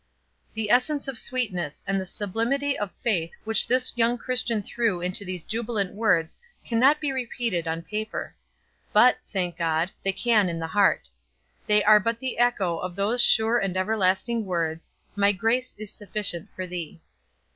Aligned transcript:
'"The 0.55 0.71
essence 0.71 1.07
of 1.07 1.15
sweetness 1.15 1.83
and 1.85 2.01
the 2.01 2.07
sublimity 2.07 2.75
of 2.75 2.89
faith 3.03 3.33
which 3.43 3.67
this 3.67 3.93
young 3.95 4.17
Christian 4.17 4.63
threw 4.63 4.99
into 4.99 5.23
these 5.23 5.43
jubilant 5.43 5.93
words 5.93 6.39
can 6.65 6.79
not 6.79 6.99
be 6.99 7.11
repeated 7.11 7.67
on 7.67 7.83
paper; 7.83 8.33
but, 8.93 9.19
thank 9.31 9.57
God, 9.57 9.91
they 10.01 10.11
can 10.11 10.49
in 10.49 10.57
the 10.57 10.65
heart 10.65 11.07
they 11.67 11.83
are 11.83 11.99
but 11.99 12.17
the 12.17 12.39
echo 12.39 12.79
of 12.79 12.95
those 12.95 13.21
sure 13.21 13.59
and 13.59 13.77
everlasting 13.77 14.43
words: 14.47 14.91
"My 15.15 15.31
grace 15.31 15.75
is 15.77 15.93
sufficient 15.93 16.49
for 16.55 16.65
thee." 16.65 16.99